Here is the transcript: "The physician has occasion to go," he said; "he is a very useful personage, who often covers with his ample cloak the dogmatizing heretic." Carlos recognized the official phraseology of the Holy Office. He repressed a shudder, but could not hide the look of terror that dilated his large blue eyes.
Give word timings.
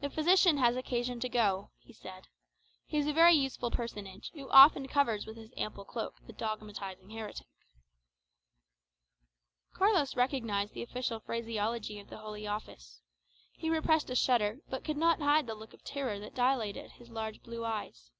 "The 0.00 0.10
physician 0.10 0.58
has 0.58 0.76
occasion 0.76 1.18
to 1.18 1.28
go," 1.28 1.72
he 1.80 1.92
said; 1.92 2.28
"he 2.86 2.98
is 2.98 3.08
a 3.08 3.12
very 3.12 3.32
useful 3.34 3.72
personage, 3.72 4.30
who 4.32 4.48
often 4.50 4.86
covers 4.86 5.26
with 5.26 5.36
his 5.36 5.50
ample 5.56 5.84
cloak 5.84 6.14
the 6.24 6.32
dogmatizing 6.32 7.10
heretic." 7.10 7.48
Carlos 9.74 10.14
recognized 10.14 10.72
the 10.72 10.84
official 10.84 11.18
phraseology 11.18 11.98
of 11.98 12.10
the 12.10 12.18
Holy 12.18 12.46
Office. 12.46 13.00
He 13.54 13.68
repressed 13.68 14.08
a 14.08 14.14
shudder, 14.14 14.60
but 14.70 14.84
could 14.84 14.96
not 14.96 15.18
hide 15.20 15.48
the 15.48 15.56
look 15.56 15.72
of 15.74 15.82
terror 15.82 16.20
that 16.20 16.36
dilated 16.36 16.92
his 16.92 17.10
large 17.10 17.42
blue 17.42 17.64
eyes. 17.64 18.12